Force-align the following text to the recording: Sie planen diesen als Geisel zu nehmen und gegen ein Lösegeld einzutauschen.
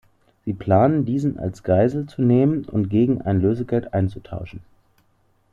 Sie 0.45 0.53
planen 0.53 1.05
diesen 1.05 1.37
als 1.37 1.61
Geisel 1.61 2.07
zu 2.07 2.23
nehmen 2.23 2.65
und 2.65 2.89
gegen 2.89 3.21
ein 3.21 3.39
Lösegeld 3.39 3.93
einzutauschen. 3.93 4.61